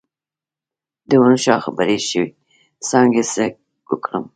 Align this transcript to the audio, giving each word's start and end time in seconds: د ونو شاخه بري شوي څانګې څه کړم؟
د 1.09 1.11
ونو 1.21 1.37
شاخه 1.45 1.69
بري 1.77 1.97
شوي 2.09 2.29
څانګې 2.89 3.23
څه 3.33 3.43
کړم؟ 4.03 4.25